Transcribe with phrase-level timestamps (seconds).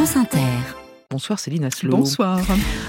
[0.00, 0.79] France Inter.
[1.12, 1.90] Bonsoir Céline Aslo.
[1.90, 2.40] Bonsoir.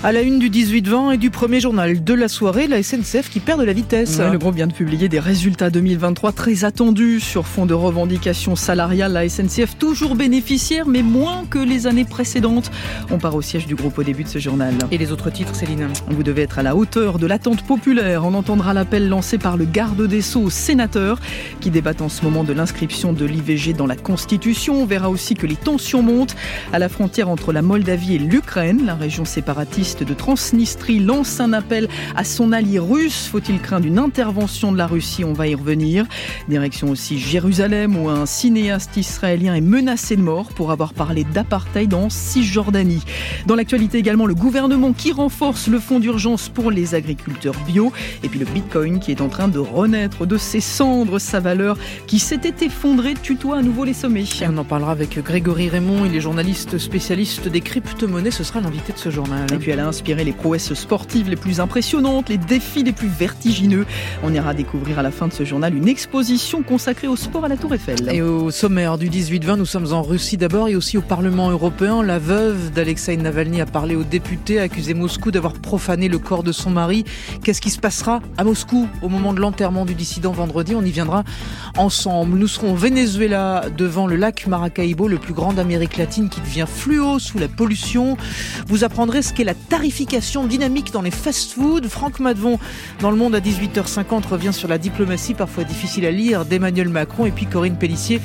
[0.03, 3.39] À la une du 18-20 et du premier journal de la soirée, la SNCF qui
[3.39, 4.19] perd de la vitesse.
[4.19, 8.55] Ouais, le groupe vient de publier des résultats 2023 très attendus sur fond de revendications
[8.55, 9.13] salariales.
[9.13, 12.69] La SNCF toujours bénéficiaire, mais moins que les années précédentes.
[13.09, 14.75] On part au siège du groupe au début de ce journal.
[14.91, 15.87] Et les autres titres, Céline?
[16.07, 18.23] Vous devez être à la hauteur de l'attente populaire.
[18.23, 21.17] On entendra l'appel lancé par le garde des Sceaux aux sénateurs
[21.59, 24.83] qui débattent en ce moment de l'inscription de l'IVG dans la Constitution.
[24.83, 26.35] On verra aussi que les tensions montent
[26.71, 28.85] à la frontière entre la Moldavie l'Ukraine.
[28.85, 33.27] La région séparatiste de Transnistrie lance un appel à son allié russe.
[33.31, 35.23] Faut-il craindre une intervention de la Russie?
[35.23, 36.05] On va y revenir.
[36.49, 41.93] Direction aussi Jérusalem où un cinéaste israélien est menacé de mort pour avoir parlé d'apartheid
[41.93, 43.03] en Cisjordanie.
[43.45, 47.91] Dans l'actualité également, le gouvernement qui renforce le fonds d'urgence pour les agriculteurs bio
[48.23, 51.77] et puis le Bitcoin qui est en train de renaître de ses cendres, sa valeur
[52.07, 54.25] qui s'était effondrée tutoie à nouveau les sommets.
[54.47, 58.61] on en parlera avec Grégory Raymond, il est journaliste spécialiste des crypto Monnaie, ce sera
[58.61, 59.51] l'invité de ce journal.
[59.53, 63.07] Et puis elle a inspiré les prouesses sportives les plus impressionnantes, les défis les plus
[63.07, 63.85] vertigineux.
[64.23, 67.47] On ira découvrir à la fin de ce journal une exposition consacrée au sport à
[67.47, 68.09] la Tour Eiffel.
[68.11, 72.01] Et au sommaire du 18-20, nous sommes en Russie d'abord et aussi au Parlement européen.
[72.03, 76.43] La veuve d'Alexei Navalny a parlé aux députés, a accusé Moscou d'avoir profané le corps
[76.43, 77.03] de son mari.
[77.43, 80.73] Qu'est-ce qui se passera à Moscou au moment de l'enterrement du dissident vendredi?
[80.75, 81.23] On y viendra
[81.77, 82.37] ensemble.
[82.37, 86.65] Nous serons au Venezuela devant le lac Maracaibo, le plus grand d'Amérique latine qui devient
[86.67, 87.90] fluo sous la pollution
[88.67, 91.87] vous apprendrez ce qu'est la tarification dynamique dans les fast-foods.
[91.89, 92.59] Franck Madvon,
[92.99, 97.25] dans le monde à 18h50, revient sur la diplomatie parfois difficile à lire d'Emmanuel Macron
[97.25, 98.21] et puis Corinne Pellissier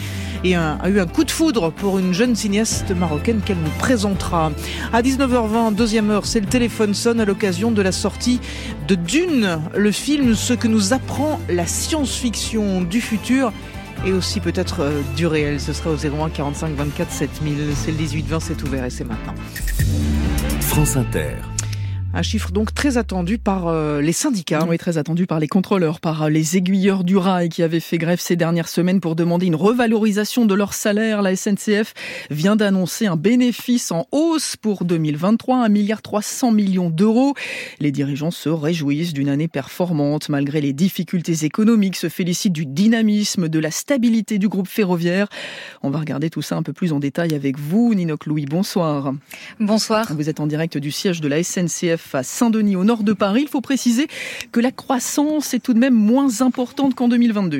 [0.54, 4.52] a eu un coup de foudre pour une jeune cinéaste marocaine qu'elle nous présentera.
[4.92, 8.40] À 19h20, deuxième heure, c'est le téléphone sonne à l'occasion de la sortie
[8.86, 13.52] de Dune, le film Ce que nous apprend la science-fiction du futur
[14.06, 15.60] et aussi peut-être euh, du réel.
[15.60, 17.74] Ce sera au 01 45 24 7000.
[17.74, 19.34] C'est le 18 20, c'est ouvert et c'est maintenant.
[20.60, 21.34] France Inter.
[22.14, 24.64] Un chiffre donc très attendu par euh, les syndicats.
[24.66, 27.98] Oui, très attendu par les contrôleurs, par euh, les aiguilleurs du rail qui avaient fait
[27.98, 31.20] grève ces dernières semaines pour demander une revalorisation de leur salaire.
[31.20, 31.92] La SNCF
[32.30, 36.00] vient d'annoncer un bénéfice en hausse pour 2023, 1,3 milliard
[36.52, 37.34] millions d'euros.
[37.80, 43.48] Les dirigeants se réjouissent d'une année performante malgré les difficultés économiques, se félicitent du dynamisme,
[43.48, 45.28] de la stabilité du groupe ferroviaire.
[45.82, 48.46] On va regarder tout ça un peu plus en détail avec vous, Ninoc Louis.
[48.46, 49.12] Bonsoir.
[49.60, 50.06] Bonsoir.
[50.14, 53.42] Vous êtes en direct du siège de la SNCF à Saint-Denis, au nord de Paris.
[53.42, 54.08] Il faut préciser
[54.52, 57.56] que la croissance est tout de même moins importante qu'en 2022.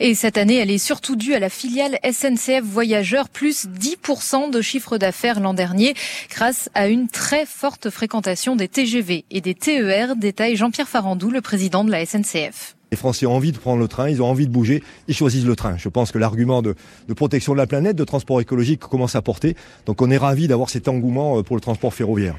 [0.00, 4.60] Et cette année, elle est surtout due à la filiale SNCF Voyageurs, plus 10% de
[4.60, 5.94] chiffre d'affaires l'an dernier,
[6.30, 11.40] grâce à une très forte fréquentation des TGV et des TER, détaille Jean-Pierre Farandou, le
[11.40, 12.76] président de la SNCF.
[12.92, 15.44] Les Français ont envie de prendre le train, ils ont envie de bouger, ils choisissent
[15.44, 15.76] le train.
[15.76, 16.76] Je pense que l'argument de,
[17.08, 19.56] de, protection de la planète, de transport écologique commence à porter.
[19.86, 22.36] Donc on est ravi d'avoir cet engouement euh, pour le transport ferroviaire.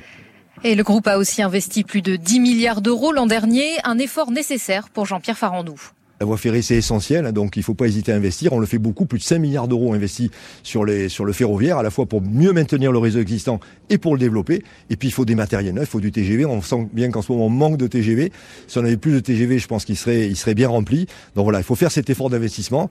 [0.64, 4.32] Et le groupe a aussi investi plus de 10 milliards d'euros l'an dernier, un effort
[4.32, 5.80] nécessaire pour Jean-Pierre Farandou.
[6.20, 8.52] La voie ferrée, c'est essentiel, hein, donc il ne faut pas hésiter à investir.
[8.52, 10.32] On le fait beaucoup, plus de 5 milliards d'euros investis
[10.64, 13.60] sur, les, sur le ferroviaire, à la fois pour mieux maintenir le réseau existant
[13.92, 14.64] et pour le développer.
[14.90, 16.46] Et puis il faut des matériels neufs, il faut du TGV.
[16.46, 18.32] On sent bien qu'en ce moment, on manque de TGV.
[18.66, 21.06] Si on avait plus de TGV, je pense qu'il serait, il serait bien rempli.
[21.36, 22.90] Donc voilà, il faut faire cet effort d'investissement.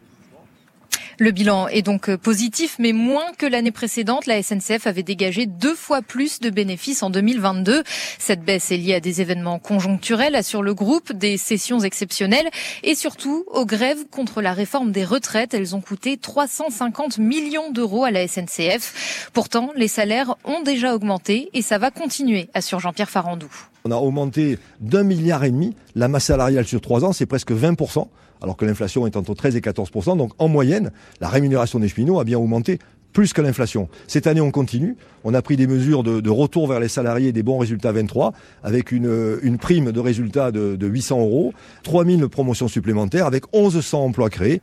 [1.18, 4.26] Le bilan est donc euh, positif, mais moins que l'année précédente.
[4.26, 7.84] La SNCF avait dégagé deux fois plus de bénéfices en 2022.
[8.18, 12.50] Cette baisse est liée à des événements conjoncturels, sur le groupe, des sessions exceptionnelles
[12.82, 15.54] et surtout aux grèves contre la réforme des retraites.
[15.54, 19.30] Elles ont coûté 350 millions d'euros à la SNCF.
[19.32, 23.50] Pourtant, les salaires ont déjà augmenté et ça va continuer, assure Jean-Pierre Farandou.
[23.86, 27.52] On a augmenté d'un milliard et demi la masse salariale sur trois ans, c'est presque
[27.52, 28.06] 20%
[28.42, 32.20] alors que l'inflation est entre 13 et 14% Donc en moyenne, la rémunération des cheminots
[32.20, 32.78] a bien augmenté
[33.12, 33.88] plus que l'inflation.
[34.08, 34.94] Cette année, on continue.
[35.24, 38.92] On a pris des mesures de, retour vers les salariés des bons résultats 23, avec
[38.92, 41.54] une, prime de résultats de, de 800 euros,
[41.84, 44.60] 3000 promotions supplémentaires, avec 1100 emplois créés.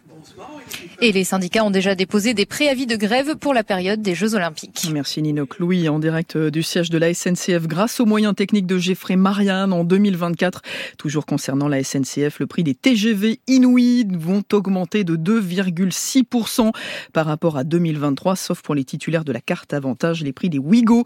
[1.02, 4.36] Et les syndicats ont déjà déposé des préavis de grève pour la période des Jeux
[4.36, 4.88] Olympiques.
[4.92, 8.78] Merci Nino Louis, en direct du siège de la SNCF grâce aux moyens techniques de
[8.78, 10.62] Geoffrey Marianne en 2024.
[10.98, 16.72] Toujours concernant la SNCF, le prix des TGV inouïs vont augmenter de 2,6%
[17.12, 20.24] par rapport à 2023, sauf pour les titulaires de la carte avantage.
[20.24, 21.04] Les prix des Wigo,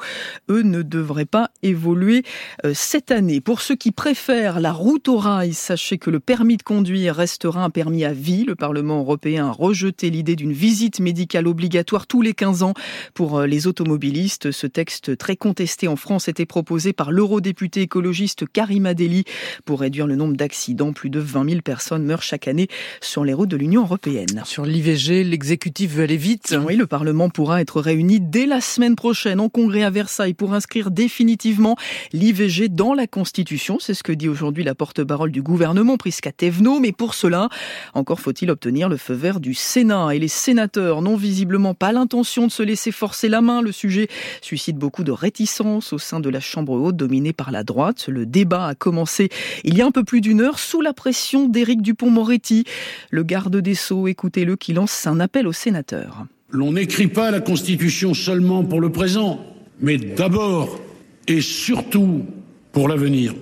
[0.50, 2.24] eux, ne devraient pas évoluer
[2.66, 3.42] euh, cette année.
[3.42, 7.64] Pour ceux qui préfèrent la route au rail, sachez que le permis de conduire restera
[7.64, 8.46] un permis à vie.
[8.46, 12.74] Le Parlement européen rejeté l'idée d'une visite médicale obligatoire tous les 15 ans
[13.14, 14.52] pour euh, les automobilistes.
[14.52, 19.26] Ce texte très contesté en France était proposé par l'eurodéputé écologiste Karima Deli
[19.66, 20.94] pour réduire le nombre d'accidents.
[20.94, 22.68] Plus de 20 000 personnes meurent chaque année
[23.02, 24.44] sur les routes de l'Union européenne.
[24.46, 26.56] Sur l'IVG, l'exécutif veut aller vite.
[26.66, 30.54] Oui, le Parlement pourra être réuni dès la semaine prochaine en congrès à Versailles pour
[30.54, 31.76] inscrire définitivement
[32.14, 33.78] l'IVG dans la Constitution.
[33.80, 36.80] C'est ce que dit aujourd'hui la porte-parole du gouvernement, Prisca Thévenot.
[36.80, 37.50] Mais pour cela,
[37.94, 40.16] encore faut-il obtenir le feu vert du Sénat.
[40.16, 43.62] Et les sénateurs n'ont visiblement pas l'intention de se laisser forcer la main.
[43.62, 44.08] Le sujet
[44.42, 48.08] suscite beaucoup de réticence au sein de la Chambre haute dominée par la droite.
[48.08, 49.30] Le débat a commencé
[49.64, 52.66] il y a un peu plus d'une heure sous la pression d'Éric Dupont-Moretti.
[53.12, 56.26] Le garde des Sceaux, écoutez-le, qui lance un appel aux sénateurs.
[56.50, 59.40] L'on n'écrit pas la Constitution seulement pour le présent,
[59.82, 60.80] mais d'abord
[61.28, 62.24] et surtout
[62.72, 63.34] pour l'avenir.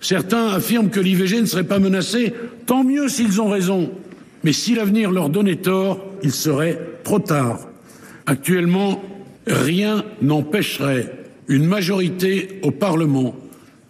[0.00, 2.34] Certains affirment que l'IVG ne serait pas menacée,
[2.66, 3.90] tant mieux s'ils ont raison.
[4.44, 7.66] Mais si l'avenir leur donnait tort, il serait trop tard.
[8.26, 9.02] Actuellement,
[9.46, 11.12] rien n'empêcherait
[11.48, 13.34] une majorité au Parlement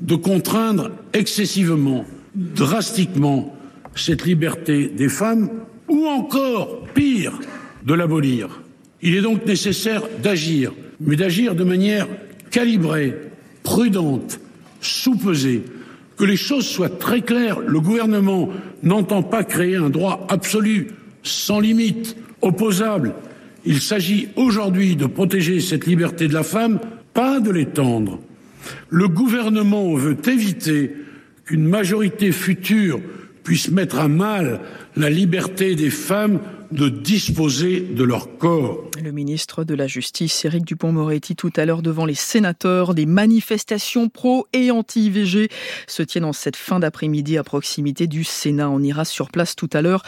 [0.01, 2.05] de contraindre excessivement,
[2.35, 3.55] drastiquement,
[3.95, 5.51] cette liberté des femmes,
[5.89, 7.39] ou encore, pire,
[7.85, 8.63] de l'abolir.
[9.03, 12.09] Il est donc nécessaire d'agir, mais d'agir de manière
[12.51, 13.15] calibrée,
[13.63, 14.41] prudente,
[14.81, 15.63] sous-pesée.
[16.17, 18.51] Que les choses soient très claires, le gouvernement
[18.83, 20.89] n'entend pas créer un droit absolu,
[21.23, 23.15] sans limite, opposable.
[23.65, 26.79] Il s'agit aujourd'hui de protéger cette liberté de la femme,
[27.15, 28.21] pas de l'étendre.
[28.91, 30.95] Le gouvernement veut éviter
[31.45, 33.01] qu'une majorité future
[33.43, 34.61] puisse mettre à mal
[34.97, 36.41] la liberté des femmes
[36.75, 38.91] de disposer de leur corps.
[39.03, 44.09] Le ministre de la Justice, Éric Dupont-Moretti, tout à l'heure devant les sénateurs, des manifestations
[44.09, 45.51] pro et anti-IVG
[45.87, 48.71] se tiennent en cette fin d'après-midi à proximité du Sénat.
[48.71, 50.03] On ira sur place tout à l'heure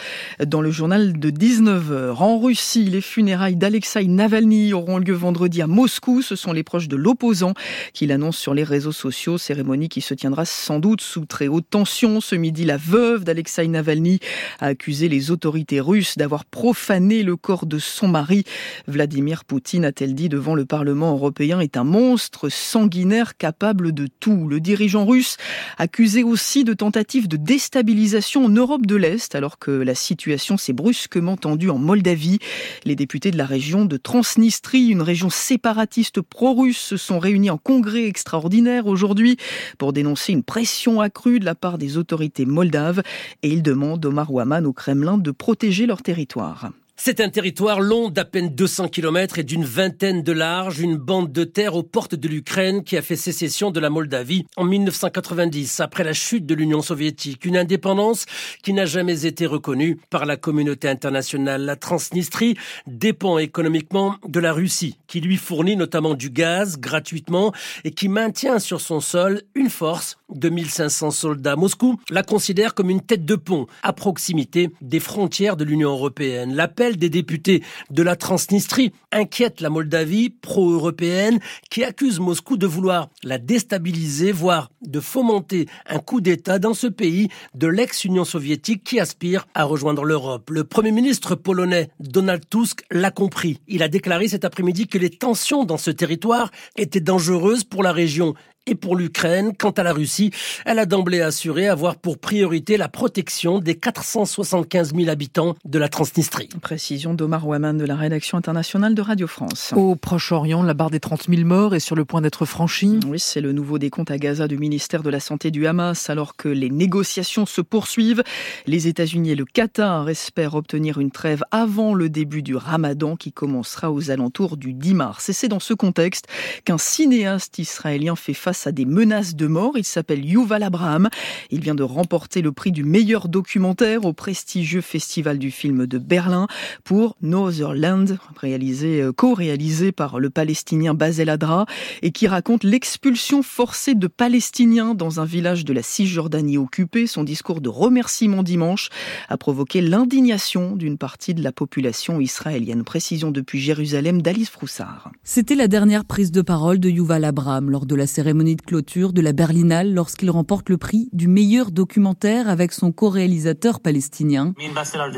[0.44, 2.16] dans le journal de 19h.
[2.16, 6.22] En Russie, les funérailles d'Alexei Navalny auront lieu vendredi à Moscou.
[6.22, 7.54] Ce sont les proches de l'opposant
[7.92, 9.38] qui l'annoncent sur les réseaux sociaux.
[9.38, 12.20] Cérémonie qui se tiendra sans doute sous très haute tension.
[12.20, 14.20] Ce midi, la veuve d'Alexei Navalny
[14.58, 18.44] a accusé les autorités russes d'avoir profaner le corps de son mari.
[18.86, 24.48] Vladimir Poutine, a-t-elle dit devant le Parlement européen, est un monstre sanguinaire capable de tout.
[24.48, 25.38] Le dirigeant russe
[25.78, 30.74] accusé aussi de tentatives de déstabilisation en Europe de l'Est alors que la situation s'est
[30.74, 32.38] brusquement tendue en Moldavie.
[32.84, 37.56] Les députés de la région de Transnistrie, une région séparatiste pro-russe, se sont réunis en
[37.56, 39.38] congrès extraordinaire aujourd'hui
[39.78, 43.02] pour dénoncer une pression accrue de la part des autorités moldaves
[43.42, 46.70] et ils demandent Omar Ouaman au Kremlin de protéger leur territoire.
[46.98, 51.30] C'est un territoire long d'à peine 200 km et d'une vingtaine de large, une bande
[51.30, 55.80] de terre aux portes de l'Ukraine qui a fait sécession de la Moldavie en 1990
[55.80, 58.24] après la chute de l'Union soviétique, une indépendance
[58.62, 61.66] qui n'a jamais été reconnue par la communauté internationale.
[61.66, 62.56] La Transnistrie
[62.86, 67.52] dépend économiquement de la Russie qui lui fournit notamment du gaz gratuitement
[67.84, 71.56] et qui maintient sur son sol une force de 1500 soldats.
[71.56, 76.54] Moscou la considère comme une tête de pont à proximité des frontières de l'Union européenne.
[76.94, 83.38] Des députés de la Transnistrie inquiète la Moldavie pro-européenne qui accuse Moscou de vouloir la
[83.38, 89.48] déstabiliser, voire de fomenter un coup d'État dans ce pays de l'ex-Union soviétique qui aspire
[89.54, 90.48] à rejoindre l'Europe.
[90.50, 93.58] Le Premier ministre polonais Donald Tusk l'a compris.
[93.66, 97.92] Il a déclaré cet après-midi que les tensions dans ce territoire étaient dangereuses pour la
[97.92, 98.34] région
[98.66, 99.52] et pour l'Ukraine.
[99.56, 100.30] Quant à la Russie,
[100.64, 105.88] elle a d'emblée assuré avoir pour priorité la protection des 475 000 habitants de la
[105.88, 106.48] Transnistrie.
[106.60, 109.72] Précision d'Omar Ouaman de la rédaction internationale de Radio France.
[109.76, 112.98] Au Proche-Orient, la barre des 30 000 morts est sur le point d'être franchie.
[113.06, 116.36] Oui, c'est le nouveau décompte à Gaza du ministère de la Santé du Hamas alors
[116.36, 118.22] que les négociations se poursuivent.
[118.66, 123.32] Les États-Unis et le Qatar espèrent obtenir une trêve avant le début du Ramadan qui
[123.32, 125.28] commencera aux alentours du 10 mars.
[125.28, 126.26] Et c'est dans ce contexte
[126.64, 129.72] qu'un cinéaste israélien fait face à des menaces de mort.
[129.76, 131.08] Il s'appelle Yuval Abraham.
[131.50, 135.98] Il vient de remporter le prix du meilleur documentaire au prestigieux festival du film de
[135.98, 136.46] Berlin
[136.84, 141.66] pour Northern réalisé, euh, co-réalisé par le palestinien Basel Adra
[142.02, 147.06] et qui raconte l'expulsion forcée de Palestiniens dans un village de la Cisjordanie occupée.
[147.06, 148.90] Son discours de remerciement dimanche
[149.28, 152.84] a provoqué l'indignation d'une partie de la population israélienne.
[152.84, 155.10] Précision depuis Jérusalem d'Alice Froussard.
[155.24, 159.12] C'était la dernière prise de parole de Yuval Abraham lors de la cérémonie de clôture
[159.12, 164.54] de la Berlinale lorsqu'il remporte le prix du meilleur documentaire avec son co-réalisateur palestinien.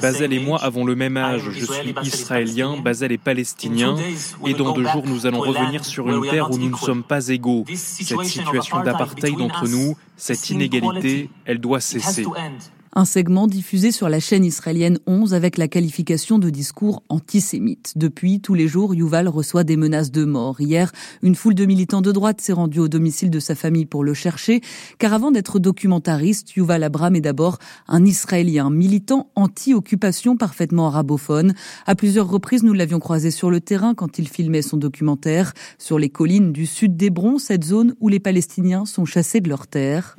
[0.01, 1.51] Basel et moi avons le même âge.
[1.51, 3.97] Je suis israélien, Basel est palestinien.
[4.47, 7.29] Et dans deux jours, nous allons revenir sur une terre où nous ne sommes pas
[7.29, 7.65] égaux.
[7.75, 12.25] Cette situation d'apartheid entre nous, cette inégalité, elle doit cesser.
[12.99, 17.93] Un segment diffusé sur la chaîne israélienne 11 avec la qualification de discours antisémite.
[17.95, 20.61] Depuis, tous les jours, Yuval reçoit des menaces de mort.
[20.61, 20.91] Hier,
[21.23, 24.15] une foule de militants de droite s'est rendue au domicile de sa famille pour le
[24.15, 24.63] chercher,
[24.99, 31.55] car avant d'être documentariste, Yuval Abram est d'abord un Israélien militant anti-occupation parfaitement arabophone.
[31.87, 36.01] À plusieurs reprises, nous l'avions croisé sur le terrain quand il filmait son documentaire sur
[36.01, 40.17] les collines du sud d'Hébron, cette zone où les Palestiniens sont chassés de leurs terres.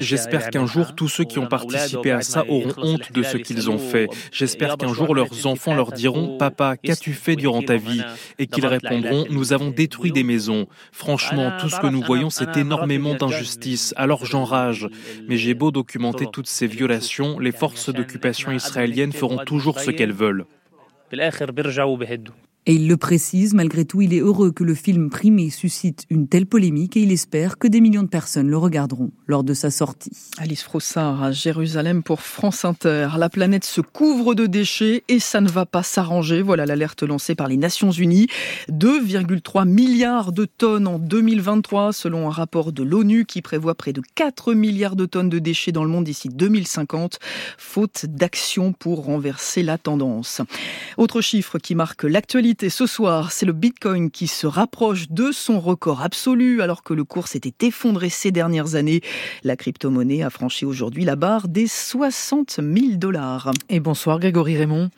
[0.00, 3.70] J'espère qu'un jour, tous ceux qui ont participé à ça auront honte de ce qu'ils
[3.70, 4.08] ont fait.
[4.32, 8.02] J'espère qu'un jour, leurs enfants leur diront Papa, qu'as-tu fait durant ta vie
[8.40, 10.66] Et qu'ils répondront Nous avons détruit des maisons.
[10.90, 13.94] Franchement, tout ce que nous voyons, c'est énormément d'injustice.
[13.96, 14.88] Alors j'enrage.
[15.28, 20.12] Mais j'ai beau documenter toutes ces violations, les forces d'occupation israéliennes feront toujours ce qu'elles
[20.12, 20.46] veulent.
[22.68, 26.28] Et il le précise, malgré tout, il est heureux que le film primé suscite une
[26.28, 29.70] telle polémique et il espère que des millions de personnes le regarderont lors de sa
[29.70, 30.12] sortie.
[30.36, 33.08] Alice Froussard à Jérusalem pour France Inter.
[33.16, 36.42] La planète se couvre de déchets et ça ne va pas s'arranger.
[36.42, 38.26] Voilà l'alerte lancée par les Nations Unies.
[38.70, 44.02] 2,3 milliards de tonnes en 2023 selon un rapport de l'ONU qui prévoit près de
[44.14, 47.18] 4 milliards de tonnes de déchets dans le monde d'ici 2050,
[47.56, 50.42] faute d'action pour renverser la tendance.
[50.98, 55.32] Autre chiffre qui marque l'actualité et ce soir, c'est le Bitcoin qui se rapproche de
[55.32, 59.00] son record absolu alors que le cours s'était effondré ces dernières années.
[59.44, 63.52] La crypto-monnaie a franchi aujourd'hui la barre des 60 000 dollars.
[63.68, 64.90] Et bonsoir Grégory Raymond.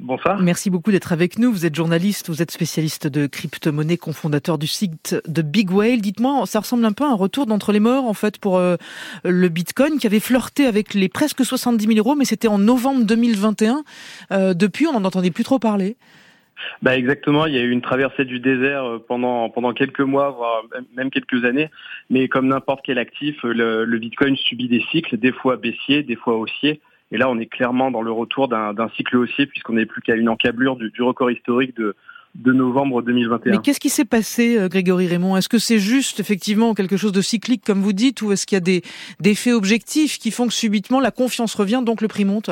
[0.00, 0.40] Bonsoir.
[0.42, 1.52] Merci beaucoup d'être avec nous.
[1.52, 6.00] Vous êtes journaliste, vous êtes spécialiste de crypto-monnaie, cofondateur du site de Big Whale.
[6.00, 8.76] Dites-moi, ça ressemble un peu à un retour d'entre les morts, en fait, pour euh,
[9.22, 13.04] le Bitcoin qui avait flirté avec les presque 70 000 euros, mais c'était en novembre
[13.04, 13.84] 2021.
[14.32, 15.96] Euh, depuis, on n'en entendait plus trop parler.
[16.82, 20.30] Bah exactement, il y a eu une traversée du désert euh, pendant pendant quelques mois,
[20.30, 20.62] voire
[20.96, 21.70] même quelques années.
[22.10, 26.36] Mais comme n'importe quel actif, le, Bitcoin subit des cycles, des fois baissiers, des fois
[26.36, 26.80] haussiers.
[27.12, 30.16] Et là, on est clairement dans le retour d'un cycle haussier puisqu'on n'est plus qu'à
[30.16, 31.94] une encablure du, du, record historique de
[32.34, 33.52] de novembre 2021.
[33.52, 35.36] Mais qu'est-ce qui s'est passé, euh, Grégory Raymond?
[35.36, 38.56] Est-ce que c'est juste effectivement quelque chose de cyclique, comme vous dites, ou est-ce qu'il
[38.56, 38.82] y a des,
[39.20, 42.50] des faits objectifs qui font que subitement la confiance revient, donc le prix monte?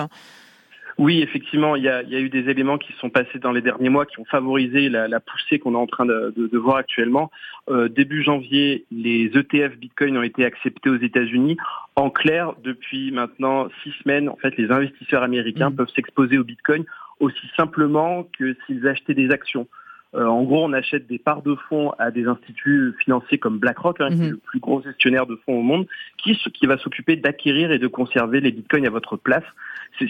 [0.99, 4.07] Oui, effectivement, il y a, eu des éléments qui sont passés dans les derniers mois
[4.07, 7.31] qui ont favorisé la, poussée qu'on est en train de, voir actuellement.
[7.71, 11.57] Euh, début janvier, les ETF Bitcoin ont été acceptés aux États-Unis.
[11.97, 15.77] En clair, depuis maintenant six semaines, en fait, les investisseurs américains mmh.
[15.77, 16.85] peuvent s'exposer au Bitcoin
[17.21, 19.67] aussi simplement que s'ils achetaient des actions.
[20.15, 24.01] Euh, en gros, on achète des parts de fonds à des instituts financiers comme BlackRock,
[24.01, 24.31] hein, qui est mhm.
[24.31, 25.87] le plus gros gestionnaire de fonds au monde,
[26.23, 29.45] qui, qui va s'occuper d'acquérir et de conserver les bitcoins à votre place.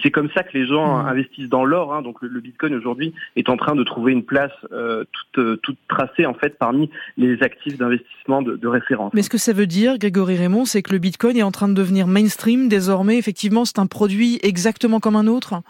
[0.03, 1.09] C'est comme ça que les gens mhm.
[1.09, 1.95] investissent dans l'or.
[1.95, 2.03] Hein.
[2.03, 5.79] Donc le, bitcoin aujourd'hui est en train de trouver une place euh, toute, euh, toute,
[5.89, 9.13] tracée en fait parmi les actifs d'investissement de, de, référence.
[9.15, 11.69] Mais ce que ça veut dire, Grégory Raymond, c'est que le bitcoin est en train
[11.69, 13.19] de devenir mainstream désormais.
[13.19, 15.63] Effectivement, c'est un produit exactement comme un autre.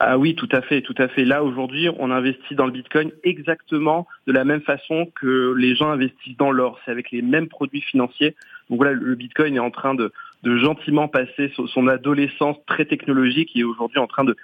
[0.00, 1.24] Ah oui, tout à fait, tout à fait.
[1.24, 5.90] Là, aujourd'hui, on investit dans le Bitcoin exactement de la même façon que les gens
[5.90, 6.78] investissent dans l'or.
[6.84, 8.36] C'est avec les mêmes produits financiers.
[8.70, 10.12] Donc voilà, le Bitcoin est en train de,
[10.44, 14.36] de gentiment passer son adolescence très technologique et est aujourd'hui en train de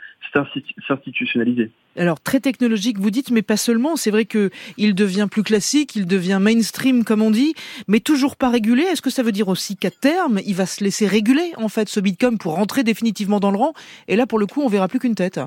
[0.88, 1.70] s'institutionnaliser.
[1.96, 3.94] Alors très technologique, vous dites, mais pas seulement.
[3.94, 7.54] C'est vrai que il devient plus classique, il devient mainstream, comme on dit,
[7.86, 8.82] mais toujours pas régulé.
[8.82, 11.88] Est-ce que ça veut dire aussi qu'à terme, il va se laisser réguler en fait
[11.88, 13.74] ce Bitcoin pour rentrer définitivement dans le rang?
[14.08, 15.38] Et là, pour le coup, on verra plus qu'une tête.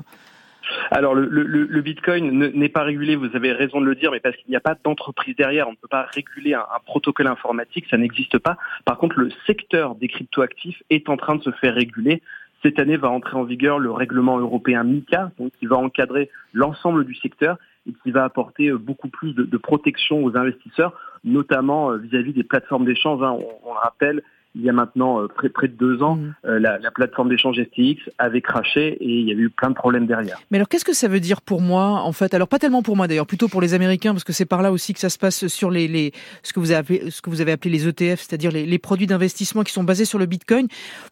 [0.90, 4.50] Alors le, Bitcoin n'est pas régulé, vous avez raison de le dire, mais parce qu'il
[4.50, 8.38] n'y a pas d'entreprise derrière, on ne peut pas réguler un, protocole informatique, ça n'existe
[8.38, 8.56] pas.
[8.84, 12.22] Par contre, le secteur des cryptoactifs est en train de se faire réguler.
[12.62, 17.04] Cette année va entrer en vigueur le règlement européen MICA, donc qui va encadrer l'ensemble
[17.04, 17.56] du secteur
[17.88, 20.92] et qui va apporter euh, beaucoup plus de, protection aux investisseurs,
[21.24, 23.22] notamment euh, vis-à-vis des plateformes d'échange.
[23.22, 23.36] Hein.
[23.38, 24.22] On, on le rappelle,
[24.54, 26.34] il y a maintenant euh, près, près de deux ans, mm.
[26.46, 29.74] euh, la, la, plateforme d'échange FTX avait craché et il y avait eu plein de
[29.74, 30.40] problèmes derrière.
[30.50, 32.34] Mais alors qu'est-ce que ça veut dire pour moi en fait?
[32.34, 34.72] Alors pas tellement pour moi d'ailleurs, plutôt pour les Américains parce que c'est par là
[34.72, 36.12] aussi que ça se passe sur les, les
[36.42, 38.78] ce que vous avez appelé, ce que vous avez appelé les ETF, c'est-à-dire les, les,
[38.78, 40.66] produits d'investissement qui sont basés sur le Bitcoin.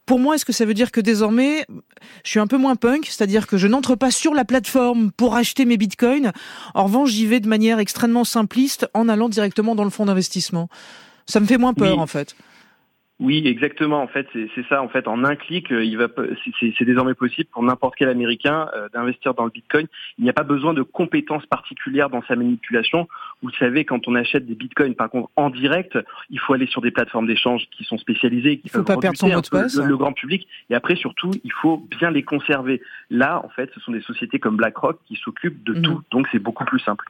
[0.06, 1.66] Pour moi, est-ce que ça veut dire que désormais,
[2.24, 5.36] je suis un peu moins punk, c'est-à-dire que je n'entre pas sur la plateforme pour
[5.36, 6.32] acheter mes Bitcoins?
[6.74, 10.68] En revanche, j'y vais de manière extrêmement simpliste en allant directement dans le fonds d'investissement.
[11.26, 12.36] Ça me fait moins peur en fait.
[13.18, 14.02] Oui, exactement.
[14.02, 14.82] En fait, c'est ça.
[14.82, 16.08] En fait, en un clic, euh, il va,
[16.60, 19.86] c'est désormais possible pour n'importe quel Américain euh, d'investir dans le Bitcoin.
[20.18, 23.08] Il n'y a pas besoin de compétences particulières dans sa manipulation.
[23.42, 26.82] Vous savez, quand on achète des Bitcoins, par contre, en direct, il faut aller sur
[26.82, 29.76] des plateformes d'échange qui sont spécialisées, qui il faut pas perdre son mot de passe.
[29.76, 30.46] Le, grand public.
[30.68, 32.82] Et après, surtout, il faut bien les conserver.
[33.08, 35.82] Là, en fait, ce sont des sociétés comme BlackRock qui s'occupent de mmh.
[35.82, 36.02] tout.
[36.10, 37.06] Donc, c'est beaucoup plus simple.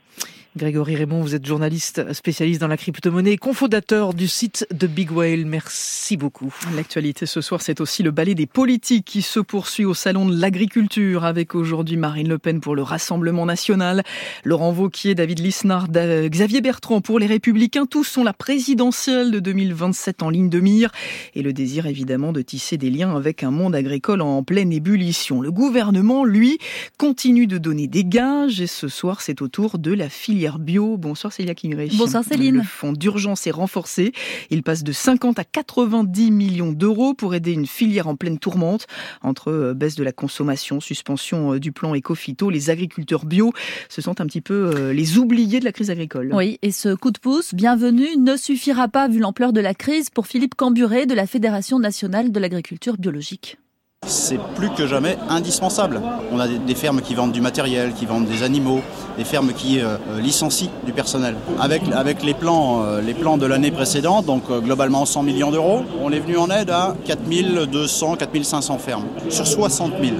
[0.56, 5.44] Grégory Raymond, vous êtes journaliste spécialiste dans la crypto-monnaie cofondateur du site de Big Whale.
[5.44, 6.54] Merci beaucoup.
[6.74, 10.34] L'actualité ce soir, c'est aussi le ballet des politiques qui se poursuit au Salon de
[10.34, 14.02] l'Agriculture avec aujourd'hui Marine Le Pen pour le Rassemblement National,
[14.44, 17.84] Laurent Vauquier, David Lisnard, Xavier Bertrand pour les Républicains.
[17.84, 20.90] Tous sont la présidentielle de 2027 en ligne de mire
[21.34, 25.42] et le désir évidemment de tisser des liens avec un monde agricole en pleine ébullition.
[25.42, 26.56] Le gouvernement, lui,
[26.96, 30.96] continue de donner des gages et ce soir, c'est au tour de la filière bio.
[30.96, 31.96] Bonsoir Célia Kingrich.
[31.96, 32.56] Bonsoir Céline.
[32.56, 34.12] Le fonds d'urgence est renforcé.
[34.50, 38.86] Il passe de 50 à 90 millions d'euros pour aider une filière en pleine tourmente
[39.22, 42.50] entre euh, baisse de la consommation, suspension euh, du plan éco-phyto.
[42.50, 43.52] Les agriculteurs bio
[43.88, 46.32] se sont un petit peu euh, les oubliés de la crise agricole.
[46.32, 50.10] Oui, et ce coup de pouce, bienvenu, ne suffira pas vu l'ampleur de la crise
[50.10, 53.58] pour Philippe Camburé de la Fédération nationale de l'agriculture biologique
[54.06, 56.00] c'est plus que jamais indispensable.
[56.32, 58.80] On a des fermes qui vendent du matériel, qui vendent des animaux,
[59.18, 61.34] des fermes qui euh, euh, licencient du personnel.
[61.60, 65.82] Avec, avec les, plans, euh, les plans de l'année précédente, donc globalement 100 millions d'euros,
[66.02, 70.14] on est venu en aide à 4200, 4500 fermes sur 60 000.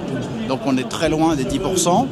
[0.49, 2.07] Donc on est très loin des 10%.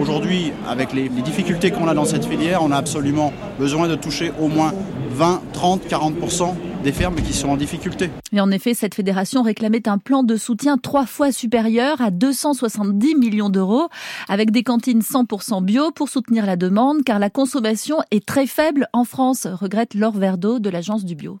[0.00, 4.32] Aujourd'hui, avec les difficultés qu'on a dans cette filière, on a absolument besoin de toucher
[4.40, 4.72] au moins
[5.10, 8.10] 20, 30, 40% des fermes qui sont en difficulté.
[8.32, 13.16] Et en effet, cette fédération réclamait un plan de soutien trois fois supérieur à 270
[13.16, 13.88] millions d'euros,
[14.28, 18.86] avec des cantines 100% bio pour soutenir la demande, car la consommation est très faible
[18.92, 21.38] en France, regrette Laure Verdeau de l'agence du bio.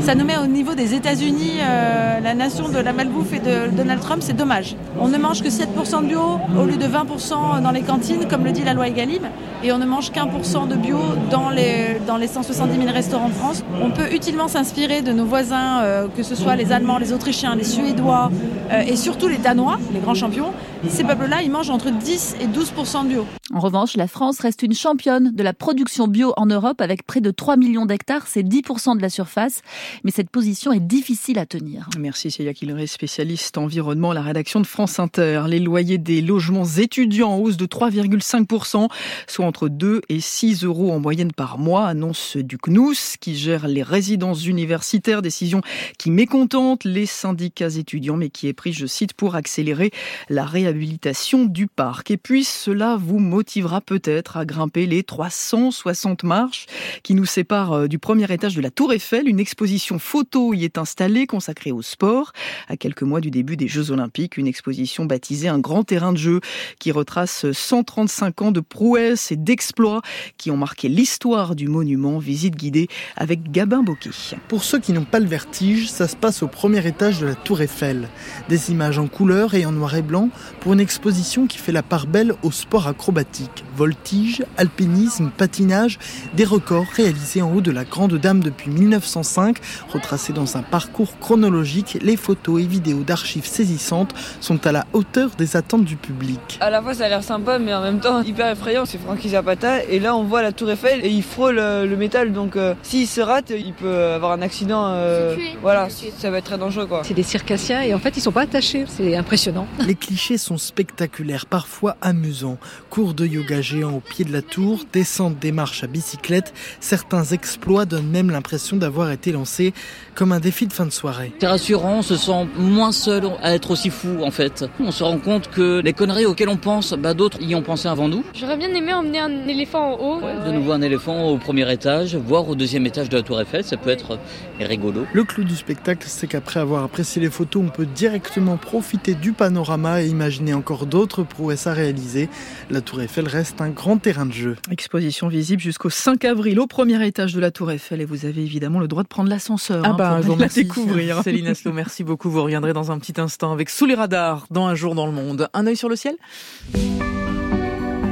[0.00, 3.76] Ça nous met au niveau des États-Unis, euh, la nation de la malbouffe et de
[3.76, 4.76] Donald Trump, c'est dommage.
[4.98, 6.20] On ne mange que 7% de bio
[6.58, 9.22] au lieu de 20% dans les cantines, comme le dit la loi Egalim,
[9.62, 10.98] et on ne mange qu'un de bio
[11.30, 13.64] dans les, dans les 170 000 restaurants de France.
[13.82, 17.54] On peut utilement s'inspirer de nos voisins, euh, que ce soit les Allemands, les Autrichiens,
[17.56, 18.30] les Suédois
[18.70, 20.52] euh, et surtout les Danois, les grands champions.
[20.86, 23.26] Ces peuples-là, ils mangent entre 10 et 12% de bio.
[23.52, 27.20] En revanche, la France reste une championne de la production bio en Europe avec près
[27.20, 29.62] de 3 millions d'hectares, c'est 10% de la surface
[30.04, 31.88] mais cette position est difficile à tenir.
[31.98, 35.44] Merci Célia Killeré, spécialiste environnement à la rédaction de France Inter.
[35.48, 38.88] Les loyers des logements étudiants en hausse de 3,5%,
[39.26, 43.66] soit entre 2 et 6 euros en moyenne par mois, annonce du CNUS qui gère
[43.66, 45.60] les résidences universitaires, décision
[45.98, 49.90] qui mécontente les syndicats étudiants mais qui est prise, je cite, pour accélérer
[50.28, 52.10] la réhabilitation du parc.
[52.10, 56.66] Et puis cela vous motivera peut-être à grimper les 360 marches
[57.02, 60.64] qui nous séparent euh, du premier étage de la Tour Eiffel, une exposition photo y
[60.64, 62.32] est installée, consacrée au sport.
[62.68, 66.18] À quelques mois du début des Jeux Olympiques, une exposition baptisée Un grand terrain de
[66.18, 66.40] jeu
[66.78, 70.02] qui retrace 135 ans de prouesses et d'exploits
[70.36, 72.18] qui ont marqué l'histoire du monument.
[72.18, 74.10] Visite guidée avec Gabin Boquet.
[74.48, 77.34] Pour ceux qui n'ont pas le vertige, ça se passe au premier étage de la
[77.34, 78.08] Tour Eiffel.
[78.48, 81.82] Des images en couleur et en noir et blanc pour une exposition qui fait la
[81.82, 83.64] part belle au sport acrobatique.
[83.76, 85.98] Voltige, alpinisme, patinage,
[86.34, 89.58] des records réalisés en haut de la Grande Dame depuis 1905
[89.92, 95.30] Retracées dans un parcours chronologique, les photos et vidéos d'archives saisissantes sont à la hauteur
[95.38, 96.58] des attentes du public.
[96.60, 99.30] À la fois ça a l'air sympa mais en même temps hyper effrayant, c'est Frankie
[99.30, 102.56] Zapata et là on voit la tour Eiffel et il frôle euh, le métal donc
[102.56, 106.58] euh, s'il se rate il peut avoir un accident, euh, voilà ça va être très
[106.58, 107.02] dangereux quoi.
[107.04, 109.66] C'est des circassiens et en fait ils sont pas attachés, c'est impressionnant.
[109.86, 112.58] Les clichés sont spectaculaires, parfois amusants.
[112.90, 117.24] Cours de yoga géant au pied de la tour, descente des marches à bicyclette, certains
[117.24, 119.74] exploits donnent même l'impression d'avoir été lancés
[120.14, 121.32] comme un défi de fin de soirée.
[121.40, 124.64] C'est rassurant, on se sent moins seul à être aussi fou en fait.
[124.80, 127.88] On se rend compte que les conneries auxquelles on pense, bah, d'autres y ont pensé
[127.88, 128.24] avant nous.
[128.34, 130.20] J'aurais bien aimé emmener un éléphant en haut.
[130.20, 133.64] de nouveau un éléphant au premier étage, voire au deuxième étage de la tour Eiffel,
[133.64, 134.18] ça peut être
[134.60, 135.06] rigolo.
[135.12, 139.32] Le clou du spectacle, c'est qu'après avoir apprécié les photos, on peut directement profiter du
[139.32, 142.28] panorama et imaginer encore d'autres prouesses à réaliser.
[142.70, 144.56] La tour Eiffel reste un grand terrain de jeu.
[144.70, 148.42] Exposition visible jusqu'au 5 avril au premier étage de la tour Eiffel et vous avez
[148.42, 149.82] évidemment le droit de prendre la l'ascenseur.
[149.84, 151.20] Ah hein, bah, pour la découvrir.
[151.24, 152.28] Céline Aslo, merci beaucoup.
[152.28, 155.12] Vous reviendrez dans un petit instant avec Sous les radars dans Un jour dans le
[155.12, 155.48] monde.
[155.54, 156.16] Un œil sur le ciel?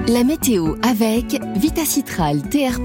[0.08, 2.80] La météo avec Vitacitral TR+,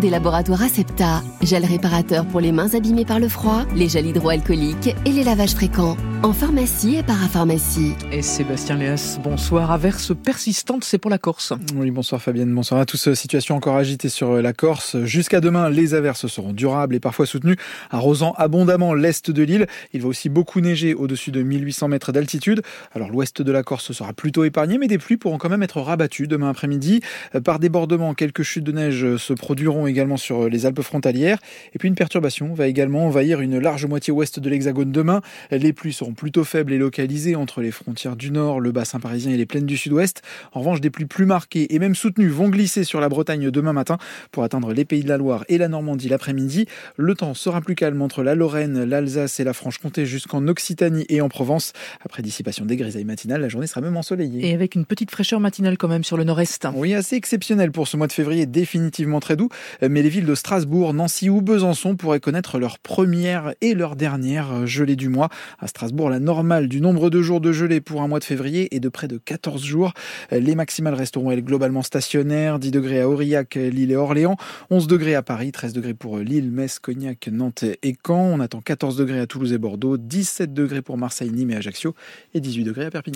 [0.00, 4.94] des laboratoires Acepta, gel réparateur pour les mains abîmées par le froid, les gels hydroalcooliques
[5.06, 5.96] et les lavages fréquents.
[6.24, 7.92] En pharmacie et parapharmacie.
[8.10, 9.70] Et Sébastien Léas, bonsoir.
[9.70, 11.52] Averse persistante, c'est pour la Corse.
[11.76, 13.12] Oui, bonsoir Fabienne, bonsoir à tous.
[13.12, 14.96] Situation encore agitée sur la Corse.
[15.04, 17.56] Jusqu'à demain, les averses seront durables et parfois soutenues,
[17.90, 19.66] arrosant abondamment l'est de l'île.
[19.92, 22.62] Il va aussi beaucoup neiger au-dessus de 1800 mètres d'altitude.
[22.94, 25.80] Alors l'ouest de la Corse sera plutôt épargné, mais des pluies pourront quand même être
[25.80, 27.00] rabattues demain après midi
[27.34, 30.82] euh, Par débordement, quelques chutes de neige euh, se produiront également sur euh, les Alpes
[30.82, 31.38] frontalières.
[31.74, 35.20] Et puis une perturbation va également envahir une large moitié ouest de l'Hexagone demain.
[35.50, 39.00] Les pluies seront seront plutôt faibles et localisées entre les frontières du nord, le bassin
[39.00, 40.20] parisien et les plaines du sud-ouest.
[40.52, 43.72] En revanche, des pluies plus marquées et même soutenues vont glisser sur la Bretagne demain
[43.72, 43.96] matin
[44.30, 46.66] pour atteindre les pays de la Loire et la Normandie l'après-midi.
[46.98, 51.22] Le temps sera plus calme entre la Lorraine, l'Alsace et la Franche-Comté jusqu'en Occitanie et
[51.22, 51.72] en Provence.
[52.04, 54.46] Après dissipation des grisailles matinales, la journée sera même ensoleillée.
[54.46, 56.53] Et avec une petite fraîcheur matinale quand même sur le nord-est.
[56.74, 59.48] Oui, assez exceptionnel pour ce mois de février, définitivement très doux.
[59.82, 64.66] Mais les villes de Strasbourg, Nancy ou Besançon pourraient connaître leur première et leur dernière
[64.66, 65.28] gelée du mois.
[65.58, 68.74] À Strasbourg, la normale du nombre de jours de gelée pour un mois de février
[68.74, 69.92] est de près de 14 jours.
[70.30, 74.36] Les maximales resteront elles globalement stationnaires, 10 degrés à Aurillac, Lille et Orléans,
[74.70, 78.32] 11 degrés à Paris, 13 degrés pour Lille, Metz, Cognac, Nantes et Caen.
[78.34, 81.94] On attend 14 degrés à Toulouse et Bordeaux, 17 degrés pour Marseille, Nîmes et Ajaccio
[82.32, 83.12] et 18 degrés à Perpignan.